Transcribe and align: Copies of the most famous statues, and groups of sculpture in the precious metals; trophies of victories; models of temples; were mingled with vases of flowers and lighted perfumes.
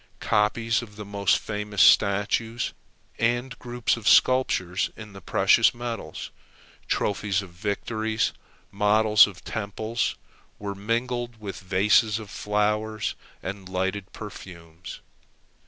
Copies 0.19 0.81
of 0.81 0.95
the 0.95 1.05
most 1.05 1.37
famous 1.37 1.79
statues, 1.79 2.73
and 3.19 3.59
groups 3.59 3.95
of 3.95 4.07
sculpture 4.07 4.75
in 4.97 5.13
the 5.13 5.21
precious 5.21 5.75
metals; 5.75 6.31
trophies 6.87 7.43
of 7.43 7.51
victories; 7.51 8.33
models 8.71 9.27
of 9.27 9.43
temples; 9.43 10.15
were 10.57 10.73
mingled 10.73 11.39
with 11.39 11.59
vases 11.59 12.17
of 12.17 12.31
flowers 12.31 13.13
and 13.43 13.69
lighted 13.69 14.11
perfumes. 14.11 15.01